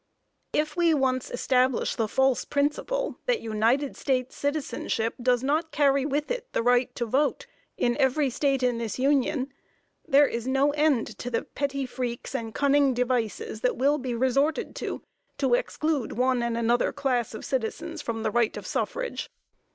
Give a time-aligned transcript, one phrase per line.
[0.53, 6.31] If we once establish the false principle, that United States citizenship does not carry with
[6.31, 7.45] it the right to vote
[7.77, 9.53] in every state in this Union,
[10.07, 14.75] there is no end to the petty freaks and cunning devices, that will be resorted
[14.77, 15.03] to,
[15.37, 19.29] to exclude one and another class of citizens from the right of suffrage.